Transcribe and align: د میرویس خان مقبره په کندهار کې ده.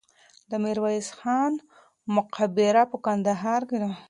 د 0.49 0.51
میرویس 0.63 1.07
خان 1.19 1.53
مقبره 2.15 2.83
په 2.91 2.97
کندهار 3.05 3.61
کې 3.69 3.77
ده. 3.83 3.91